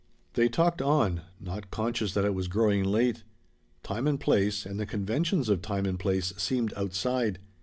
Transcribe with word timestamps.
They 0.33 0.49
talked 0.49 0.81
on, 0.81 1.21
not 1.39 1.69
conscious 1.69 2.15
that 2.15 2.25
it 2.25 2.33
was 2.33 2.47
growing 2.47 2.83
late. 2.83 3.23
Time 3.83 4.07
and 4.07 4.19
place, 4.19 4.65
and 4.65 4.79
the 4.79 4.87
conventions 4.87 5.47
of 5.47 5.61
time 5.61 5.85
and 5.85 5.99
place, 5.99 6.33
seemed 6.37 6.73
outside. 6.75 7.37